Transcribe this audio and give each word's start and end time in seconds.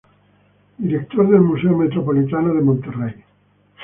Director 0.79 1.29
del 1.29 1.41
Museo 1.41 1.77
Metropolitano 1.77 2.55
de 2.55 2.61
Monterrey. 2.61 3.23